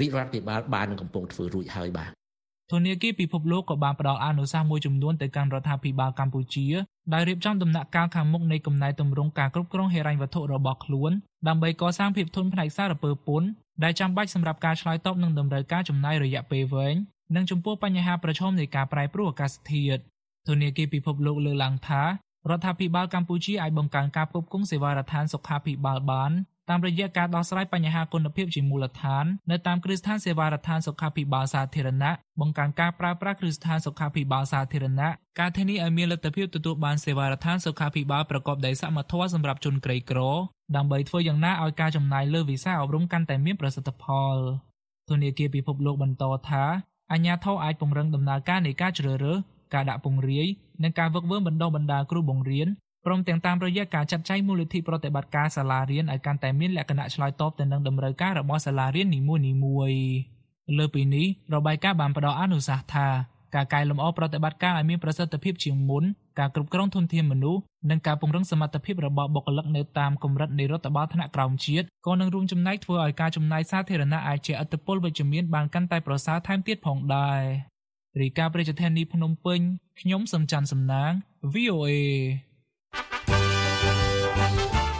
[0.00, 2.19] រាជរដ្ឋាភិបាលបាននឹងកំពុងធ្វើរួចហើយបាទ
[2.70, 6.66] ធនាគារពិភពលោកក៏បានផ្ដល់អនុសាសន៍មួយចំនួនទៅកាន់រដ្ឋាភិបាលកម្ពុជា
[7.12, 11.12] ដោយរៀបចំដំណាក់កាលខាងមុខនៃកំណែទម្រង់ការគ្រប់គ្រងហិរញ្ញវត្ថុរបស់ខ្លួន
[11.48, 13.48] ដើម្បីកសាងភាពធន់ផ្នែកសារពើពន្ធ
[13.82, 16.96] ដែលចាំបាច់សម្រាប់ការឆ្លើយតបនឹងតម្រូវការចំណាយរយៈពេលវែង
[17.36, 20.00] និងចំពោះបញ្ហាប្រឈមនៃការប្រែប្រួលអាកាសធាតុ
[20.48, 22.02] ធនាគារពិភពលោកលើកឡើងថា
[22.50, 26.32] រដ្ឋាភិបាលកម្ពុជាអាចបង្កើនការផ្គត់ផ្គង់សេវារដ្ឋាភិបាលសុខាភិបាលបាន
[26.70, 35.08] តាមរយៈការដោះស្រាយបញ្ហាគុណភាពជាមូលដ្ឋាននៅតាមគ្រឹះស្ថានសេវារដ្ឋាភិបាលសុខាភិបាលសាធារណៈបង្កើនការប្រើប្រាស់គ្រឹះស្ថានសុខាភិបាលសាធារណៈ
[35.40, 40.20] ការធានាឲ្យមានលទ្ធភាពទទួលបានសេវារដ្ឋាភិបាលសុខាភិបាលប្រកបដោយសមត្ថភាពសម្រាប់ជនក្រីក្រ
[40.76, 44.04] ដើម្បីធ្វើយ៉ាងណាឲ្យការចំណាយលើវិស័យអប់រំកាន់តែមានប្រសិទ្ធផ
[44.34, 44.36] ល
[45.08, 46.64] ធនាគារពិភពលោកបន្តថា
[47.12, 49.38] អាជ្ញាធរអាចពង្រឹងដំណើរការនៃការជ្រើសរើស
[49.74, 50.46] ការដាក់ពង្រាយ
[50.82, 52.68] និងការវឹកវើបណ្ដុះបណ្ដាលគ្រូបង្រៀន
[53.06, 60.04] ព្រមទាំងតាមរយៈការចាត់ចែងមូលនិធិប្រតិបត្តិការសាលារៀនឲ្យកាន់តែមានលក្ខណៈឆ្លើយតបទៅនឹងតម្រូវការរបស់សាលារៀននីមួយៗ
[60.78, 63.08] លើពីនេះរបាយការណ៍បានផ្ដល់អនុសាសន៍ថា
[63.54, 66.04] ការកែលម្អប្រតិបត្តិការឲ្យមានប្រសិទ្ធភាពជាងមុន
[66.38, 67.60] ការគ្រប់គ្រងធនធានមនុស្ស
[67.90, 77.40] និងការពង្រឹងសមត្ថភាពរបស់បុគ្គលិកនៅតាមកម្រិតនៃរដ្ឋបាលថ្នាក់ក្រោមជាតិក៏នឹងរួមចំណែកធ្វើឲ្យការចំណាយសាធារណៈអាចជាឥទ្ធិពលវិជ្ជមានបានកាន់តែប្រសើរថែមទៀតផងដែរ
[78.20, 79.60] រីកាប្រជាធានីភ្នំពេញ
[80.00, 81.12] ខ្ញុំសំច័ន្ទសំណាង
[81.54, 81.92] VOA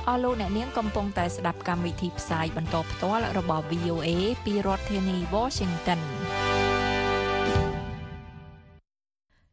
[0.08, 4.08] អស់លោកអ្នកនាងកំពុងតែស្ដាប់កម្មវិធីផ្សាយបន្តផ្ទាល់របស់ VOA
[4.44, 6.00] ពីរដ្ឋធានី Washington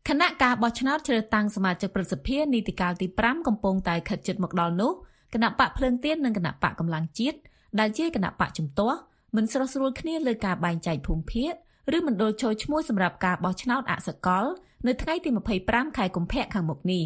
[0.07, 4.91] គណៈការបោះឆ្នោតជ្រើសតាំងសមាជិកប្រសិទ្ធិនីតិកាលទី5កំពុងតែខិតជិតមកដល់នោះ
[5.33, 7.37] គណៈបកភ្លើងទៀននិងគណៈបកកម្លាំងជាតិ
[7.79, 8.97] ដែលជាគណៈបកជំទាស់
[9.35, 11.51] មិនស្រស់ស្រួលគ្នាលើការបែងចែកភូមិភាគ
[11.95, 14.45] ឬមណ្ឌលចូលឈ្មោះសម្រាប់ការបោះឆ្នោតអសកល
[14.87, 15.29] នៅថ្ងៃទី
[15.63, 17.03] 25ខែកុម្ភៈខាងមុខនេះ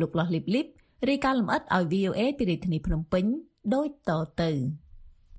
[0.00, 0.66] លោកលោះលីបលីប
[1.08, 3.24] រាយការណ៍លម្អិតឲ្យ VOA ពីរាជធានីភ្នំពេញ
[3.74, 4.10] ដូចត
[4.42, 4.50] ទៅ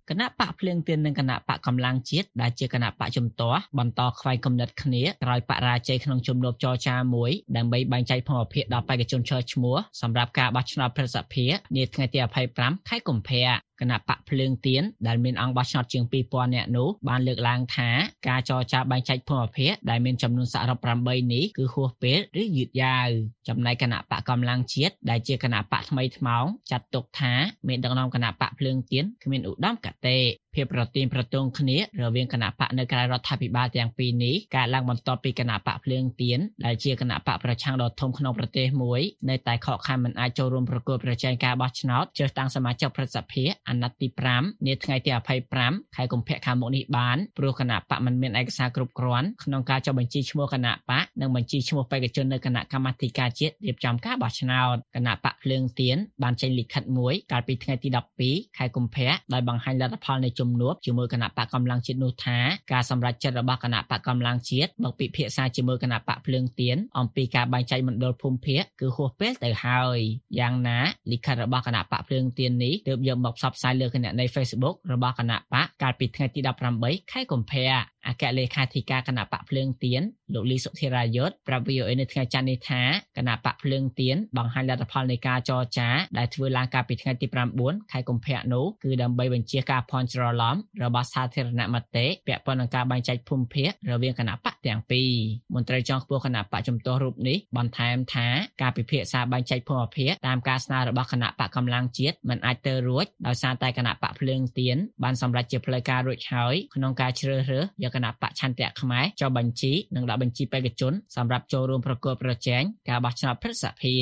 [0.10, 12.20] គណៈបកភ្លើងទៀននិងគណៈបកកម្លាំងជាតិដែលជាគណៈបកជំទាស់បន្តខ្វែងគំនិតគ្នាក្រោយបរាជ័យក្នុងជំនួបចរចាមួយដើម្បីបែងចែកភូមិភាគដល់បេក្ខជនឈរឈ្មោះសម្រាប់ការបោះឆ្នោតប្រសិទ្ធភាពនាថ្ងៃទី
[12.54, 13.46] 25ខែកុម្ភៈ
[13.82, 17.90] គណៈបកភ្លើងទៀនដែលមានអង្គបោះឆ្នោតជាង2000នាក់នោះបានលើកឡើងថា
[18.28, 23.08] ការចរចាបែងចែកភូមិភាគដែលមានចំនួនសរុប8នេះគឺហួសពេលឬយឺតយ៉ាវ
[23.48, 27.34] ចំណែកគណៈបកកម្លាំងជាតិដែលជាគណៈបកថ្មីថ្មោងចាត់ទុកថា
[27.68, 30.18] មានដឹកនាំគណៈបកភ្លើងទៀនគ្មានឧត្តមកតេ
[30.56, 45.12] ភាពប្រទីនប្រទងគ្នារវាងគណៈបកនៅក្រៅរដ្ឋាភិបាលទាំងពីរនេះកើតឡើងបន្ទាប់ពីគណៈបកភ្លើងទៀនដែលជាគណៈបកប្រឆាំងដ៏ធំក្នុងប្រទេសមួយនៅតែខកខានមិនអាចចូលរួមប្រគល់ប្រជែងការបោះឆ្នោតជ្រើសតាំងសមាជិកប្រសិទ្ធភាពអាណត្តិទី5នាថ្ងៃទី
[45.54, 57.90] 25ខែកុម្ភៈខាងមុខនេះបានព្រោះគណៈបកមិនមានឯកសារគ្រប់គ្រាន់ក្នុងការចុះបញ្ជីឈ្មោះគណៈបកនិងបញ្ជីឈ្មោះបេក្ខជននៅគណៈកម្មាធិការជាតិរៀបចំការបោះឆ្នោតគណៈបកភ្លើងទៀនបានចេញលិខិតមួយកាលពីថ្ងៃទី
[58.24, 62.38] 12ខែកុម្ភៈដោយបង្ហាញលទ្ធផលនៃជំនួបជាមួយគណៈបកកម្លាំងជាតិនោះថា
[62.74, 70.00] ការសម្រេចចិត្តរបស់គណៈបកកម្លាំងជាតិមកពិភាក្សាជាមួយគណៈបកភ្លើងទៀនអំពីការបែងចែកមណ្ឌលភូមិភាគគឺហួសពេលទៅហើយ
[70.40, 70.80] យ៉ាងណា
[71.12, 76.40] លិខិតរបស់គណៈបកភ្លើងទៀននេះទើបយកមកផ្សព្វផ្សាយលើគណនី Facebook របស់គណៈបកកាលពីថ្ងៃទី
[76.78, 80.02] 18ខែកុម្ភៈ អគ្គលេខាធិការគណៈបកភ្លើងទៀន
[80.34, 82.82] លោកលីសុធិរាយុទ្ធប្រាប់ VOA នៅថ្ងៃច័ន្ទនេះថា
[83.18, 87.28] គណៈបកភ្លើងទៀនបង្ហាញលទ្ធផលនៃការចរចាដែលធ្វើឡើងកាលពីថ្ងៃទី
[87.60, 95.12] 9ខែកុម្ភៈនោះគឺដើម្បីបញ្ជាការភ័ន្តច្រឡំរបស់សាធារណមតិពាក់ព័ន្ធនឹងការបែងចែកភូមិភាគរវាងគណៈបក ទាំងពីរ
[95.56, 98.28] មន្ត្រីចុងខ្ពស់គណៈបកជំទាស់រូបនេះបន្ថែមថា
[98.62, 113.96] ការពិភាក្សាបែងចែកភូមិភាគតាមការស្នើរបស់គណៈបកកម្លាំងជាតិមិនអាចទៅរួចដោយសារតែគណៈបកភ្លើងទៀនបានសម្រេចជាផ្លូវការរួចហើយក្នុងការជ្រើសរើសយកគណៈបកឆន្ទៈខ្មែរចុះបញ្ជីនិងដាក់បញ្ជីបេក្ខជនសម្រាប់ចូលរួមប្រកួតប្រជែងការបោះឆ្នោតព្រឹទ្ធសភា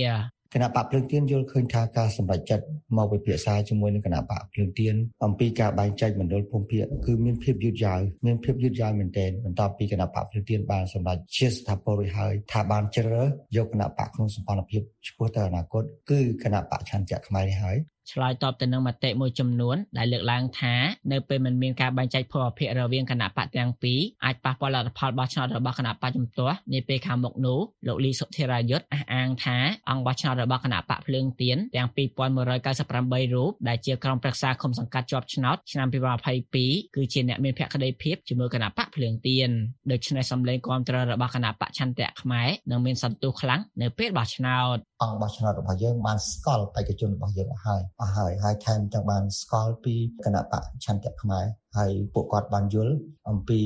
[0.54, 2.66] គណៈបកភ្លើងទៀនយល់ឃើញថាការសម្រេចចិត្ត
[2.98, 17.78] មកពិភាក្សាជាមួយនឹងគណៈបកភ្លើងទៀនអំពីការបែងចែកមណ្ឌលភូមិភាគគឺមានភាពយឺតយ៉ាវមានភាពយឺតយ៉ាវមែនទែនបន្ទាប់ពីគណៈបកភ្លើងទៀនបានសម្រេចជាស្ថាពររួចហើយថាបានជ្រើសរើសយកគណៈបកក្នុងសម្ព័ន្ធភាពឆ្ពោះទៅអនាគតគឺគណៈបកឆន្ទៈខ្មែរនេះហើយ
[18.12, 20.76] ឆ្លើយតបទៅនឹងមតិមួយចំនួនដែលលើកឡើងថា
[21.12, 29.58] នៅពេលមិនមានការបែងចែកភូមិភាគរវាងគណៈបកទាំងពីរអាចប៉ះពាល់លទ្ធផលបោះឆ្នោតរបស់គណៈបកជំទាស់នាពេលខាងមុខនោះលោកលីសុធិរាយុទ្ធអះអាងថា
[29.90, 35.88] អង្គបោះឆ្នោតរបស់គណៈបកភ្លើងទៀនទាំង2198រូបដែលជាក្រុមប្រឹក្សាគុំសង្កាត់ជាប់ឆ្នោតឆ្នាំ
[36.42, 39.50] 2022គឺជាអ្នកមានភក្តីភាពជាមួយគណៈបកភ្លើងទៀន
[39.92, 51.46] ដូច្នេះសម្លេងគាំទ្ររបស់គណៈបកឆន្ទៈខ្មែរនឹងមានសន្ទុះខ្លាំងនៅពេលបោះឆ្នោត អង្គបោះឆ្នោតរបស់យើងបានស្គាល់បេក្ខជនរបស់យើងអស់ហើយអស់ហើយហើយថែមទាំងបានស្គាល់ពីគណៈបកឆន្ទៈខ្មែរ
[51.78, 52.96] ហើយពួកគាត់បានយល់
[53.30, 53.60] អំពី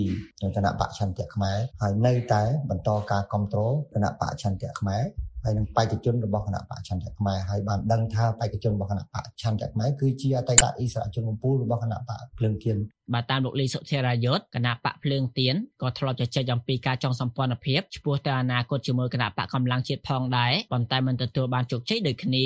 [0.55, 5.03] គណៈបកឆន្ទៈខ្មែរហើយនៅតែបន្តការគ្រប់គ្រងគណៈបកឆន្ទៈខ្មែរ
[5.43, 12.77] ហើយនឹងបេក្ខជនរបស់គណៈបកឆន្ទៈខ្មែរហើយបានដឹងថាបេក្ខជនរបស់គណៈបកឆន្ទៈខ្មែរគឺជាអតីតអិសរាជជនកម្ពុជារបស់គណៈបកភ្លើងទៀន
[13.13, 22.45] បាទតាមលោកលីសុធិរាយុទ្ធគណៈបកភ្លើងទៀនក៏ធ្លាប់ជជែកអំពីការចងសម្ព័ន្ធភាពឆ្ពោះទៅអនាគតជាមួយគណៈបកកម្លាំងជាតិផងដែរប៉ុន្តែមិនទទួលបានជោគជ័យដូចគ្នា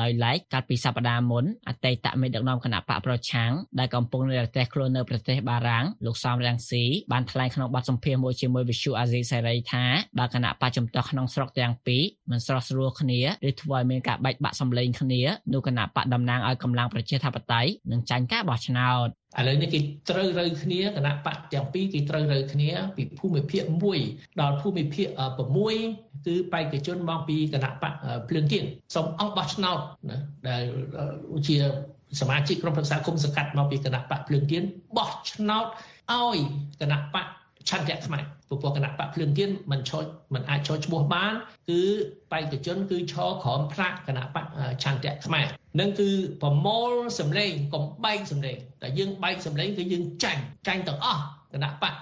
[0.00, 9.84] ដោយឡែកកាលពីសប្តាហ៍មុនអតីតមេដឹកនាំគណៈបកប្រឆាំងដែលកំពុងនៅប្រទេសខ្លួននៅប្រទេសបារាំងលោកសំរាំងស៊ីបានថ្លែងក្នុងបទសម្ភាសន៍មួយជាមួយវិទ្យុអាស៊ីសេរីថា
[10.18, 23.62] បើគណៈបកជំទាស់ក្នុងស្រុកទាំងពីរមិនស្រស់ស្រួលគ្នាឬធ្វើឲ្យមានការបែកបាក់សម្លេងគ្នានោះគណៈបកតំណាងឲ្យកម្លាំងប្រជាធិបតេយ្យនឹងចាញ់ការបោះឆ្នោត ឥឡូវនេះគេត្រូវរើគ្នាគណៈបកទាំងពីរគេត្រូវរើគ្នាពីភូមិភាគ
[24.02, 25.06] 1ដល់ភូមិភាគ
[25.66, 27.92] 6គឺបេក្ខជនមកពីគណៈបក
[28.28, 28.64] ភ្លើងទៀន
[28.94, 29.78] សូមអស់បោះឆ្នោត
[30.10, 30.62] ណាដែល
[31.48, 31.56] ជា
[32.20, 34.62] សមាជិកក្រុមប្រឹក្សាគុំសង្កាត់មកពីគណៈបកភ្លើងទៀន
[34.96, 35.66] បោះឆ្នោត
[36.12, 36.38] ឲ្យ
[36.80, 37.26] គណៈបក
[37.68, 41.32] ឆន្ទៈខ្មែរ ពពួកគណៈបកភ្លើងទៀនមិនឈរមិនអាចឈរឈ្មោះបាន
[41.70, 41.82] គឺ
[42.32, 44.46] បេក្ខជនគឺឈរក្រោមផ្លាកគណៈបក
[44.82, 45.46] ឆន្ទៈខ្មែរ
[45.80, 46.10] នឹងគឺ
[46.42, 51.22] ប្រមូលសម្លេងកុំបែកសម្លេងតែយើងបែកសម្លេងគឺយើងចាញ់ចាញ់ទាំងអស់
[51.54, 51.94] គណៈបក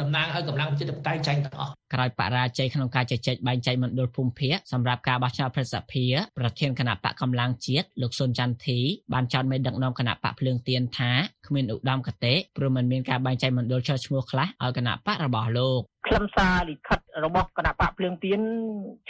[0.00, 8.78] តំណាងឲ្យកម្លាំងប្រជាធិបតេយ្យចាញ់ទាំងអស់ក្រោយបរាជ័យក្នុងការជជែកបែងចែកមណ្ឌលភូមិភាគសម្រាប់ការបោះឆ្នោតប្រសិទ្ធភាពប្រធានគណៈបកកម្លាំងជាតិលោកសុនចន្ទធី
[9.12, 11.12] បានចោទមេដឹកនាំគណៈបកភ្លើងទៀនថា
[11.46, 18.40] គ្មានឧត្តមគតិព្រោះមិនមានការបែងចែកមណ្ឌលចោះឈ្មោះខ្លះឲ្យគណៈបករបស់លោក ខ្លឹមសារលិខិតរបស់គណៈបកភ្លើងទៀន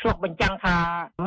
[0.01, 0.77] ឆ្លុះបញ្ចាំងថា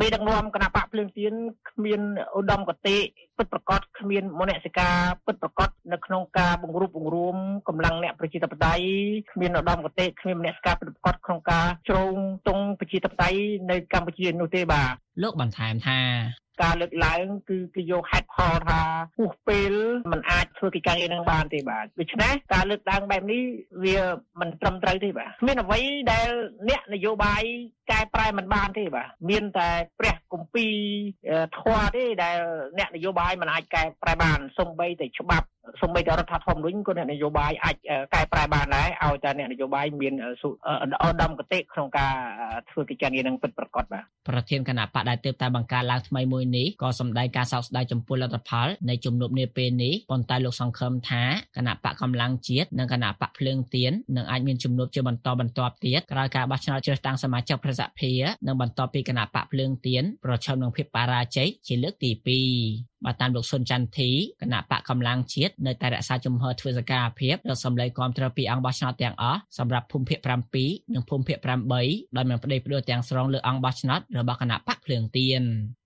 [0.00, 1.32] មេដឹកនាំគណៈបកភ្លើងទៀន
[1.70, 2.00] គ្មាន
[2.36, 2.98] ឧត្តមគតិ
[3.38, 4.96] ពិតប្រកបគ្មានមនសិការ
[5.26, 7.36] ពិតប្រកបនៅក្នុងការបង្រួបបង្រួម
[7.68, 8.84] កម្លាំងអ្នកប្រជាធិបតេយ្យ
[9.32, 12.14] គ្មានឧត្តមគតិគ្មានមនសិការពិតប្រកបក្នុងការជ្រោង
[12.48, 13.38] ទង់ប្រជាធិបតេយ្យ
[13.70, 16.00] នៅកម្ពុជានោះទេបាទលោកបន្ថែមថា
[16.62, 18.80] ការលើកឡើងគឺគេយកហេតុផលថា
[19.16, 19.72] ហួសពេល
[20.12, 23.42] มันអាចធ្វើកិច្ចការងារនឹងបានទេបាទដូច្នេះការលើកឡើងបែបនេះ
[23.84, 23.98] វា
[24.40, 25.80] មិនត្រឹមត្រូវទេបាទគ្មានអ្វី
[26.12, 26.28] ដែល
[26.68, 27.42] អ្នកនយោបាយ
[27.90, 29.68] កែប្រែមិនបានទេបាទមានតែ
[29.98, 30.74] ព្រះគម្ពីរ
[31.58, 32.38] ធម៌ទេដែល
[32.78, 35.46] អ្នកនយោបាយមិនអាចកែប្រែបានសំបីតែច្បាប់
[35.82, 37.76] សំបីតែរដ្ឋធម្មនុញ្ញក៏អ្នកនយោបាយអាច
[38.14, 40.14] កែប្រែបានដែរឲ្យតែអ្នកនយោបាយមាន
[41.04, 42.12] ឧត្តមគតិក្នុងការ
[42.70, 51.22] ធ្វើកិច្ចការងារនឹងពិតប្រាកដបាទប្រធានគណៈបកដែលទើបតែបង្កើតឡើងថ្មីមួយនេះក៏សម្ដែងការសោកស្ដាយចំពោះលទ្ធផលនៃជំនួបនាពេលនេះប៉ុន្តែលោកសង្ឃឹមថា
[51.56, 70.18] គណៈបកកម្លាំងជាតិនិងគណៈបកភ្លើងទៀននឹងអាចមានជំនួបជាបន្តបន្ទាប់ទៀតក្រោយការបោះឆ្នោតជ្រើសតាំងសមាជិកប្រសិទ្ធភាពនិងបន្តពីគណៈបកភ្លើងទៀនប្រឈមនឹងភាពបរាជ័យជាលើកទី2បើតាមលោកសុនចន្ទធីគណៈបកកម្លាំងជាតិនៅតែរក្សាជំហរធ្វើសកម្មភាពរកសម្លេងគាំទ្រពីអង្គបោះឆ្នោតទាំងអស់សម្រាប់ភូមិភាគ
[70.56, 75.42] 7និងភូមិភាគ8ដោយមានប្តីផ្ដួលទាំងស្រុងលើអង្គបោះឆ្នោតរបស់គណៈបកភ្លើងទៀន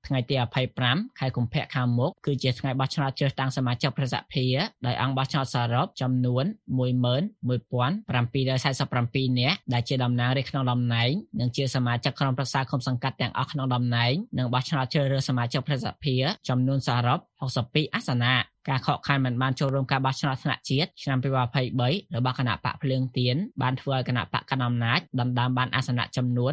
[0.06, 0.34] ថ្ងៃទី
[0.78, 4.56] 25ខែកុម្ភៈខាងមុខគឺជាថ្ងៃបោះឆ្នោតជ្រើសតាំងសមាជិកប្រសិទ្ធភាព
[4.86, 6.44] ដោយអង្គបោះឆ្នោតសរុបចំនួន
[6.78, 17.18] 11747នាក់ដែលជាតំណាងរាស្ត្រក្នុងតំណែងនិងជាសមាជិកក្រុមប្រឹក្សាគុំសង្កាត់ទាំងអស់ក្នុងតំណែងនិងបោះឆ្នោតជ្រើសរើសសមាជិកប្រសិទ្ធភាពចំនួនសរុប
[17.56, 18.34] 62អាសនៈ
[18.68, 26.52] ការខកខានមិនបានចូលរួមការបោះឆ្នោតថ្នាក់ជាតិឆ្នាំ2023របស់គណៈបកភ្លើងទៀនបានធ្វើឲ្យគណៈបកកណ្ដាលអំណាចដណ្ដើមបានអាសនៈចំនួន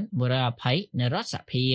[0.49, 1.65] 120នៅរដ្ឋសភា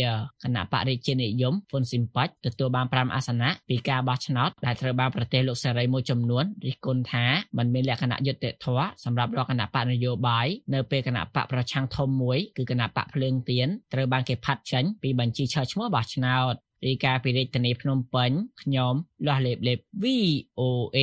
[0.44, 7.24] គណៈបករាជានិយមហ៊ុនស៊ីមប៉ាច់ទទួលបាន5អាសនៈពីការបោះឆ្នោតដែលត្រូវបានប្រទេសលោកសេរីមួយចំនួនរិះគន់ថា
[7.58, 18.30] มันមានលក្ខណៈយុត្តិធម៌សម្រាប់រកគណៈបកនយោបាយនៅពេលគណៈបកប្រឆាំងធំមួយគឺគណៈបកភ្លើងទៀនត្រូវបានគេផាត់ចេញពីបញ្ជីឈរឈ្មោះបោះឆ្នោត រាយការណ៍ពីរាជធានីភ្នំពេញ
[18.62, 18.94] ខ្ញុំ
[19.26, 20.98] លាស់លេបលេប VOA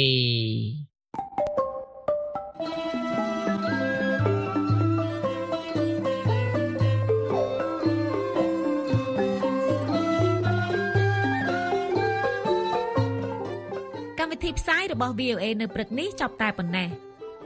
[14.20, 16.90] កម្មវិធីផ្សាយរបស់ VOA នៅព្រឹកនេះចប់តែប៉ុណ្ណេះ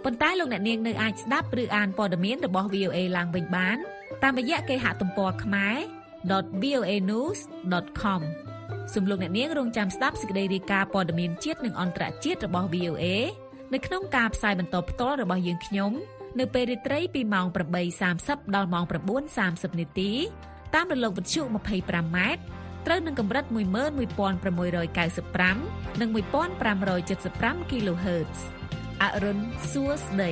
[0.03, 3.77] ប៉ុន្តែលោកអ្នកនាងនៅអាចស្ដាប់ឬអានព័ត៌មានរបស់ VOA ឡើងវិញបាន
[4.23, 8.21] តាមរយៈគេហទំព័រខ្មែរ www.voanews.com
[8.93, 13.05] សំលោកអ្នកនាងរងចាំស្ដាប់សេចក្តីរាយការណ៍ព័ត៌មានជាតិនិងអន្តរជាតិរបស់ VOA
[13.73, 15.91] នៅក្នុងការផ្សាយបន្តផ្ទាល់របស់យើងខ្ញុំ
[16.39, 17.45] នៅពេលរាត្រីពីម៉ោង
[18.01, 18.83] 8:30ដល់ម៉ោង
[19.31, 20.11] 9:30នាទី
[20.75, 22.17] តាមរលកវិទ្យុ 25m
[22.85, 28.39] ត្រូវនឹងកម្រិត11695និង1575 kHz
[29.01, 29.39] អរុន
[29.71, 30.31] សួស្តី